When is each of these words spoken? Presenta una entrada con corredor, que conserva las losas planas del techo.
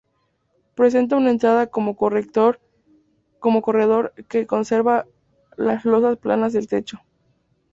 Presenta 0.73 1.15
una 1.15 1.29
entrada 1.29 1.67
con 1.67 1.93
corredor, 1.93 2.57
que 4.27 4.47
conserva 4.47 5.05
las 5.57 5.85
losas 5.85 6.17
planas 6.17 6.53
del 6.53 6.67
techo. 6.67 7.01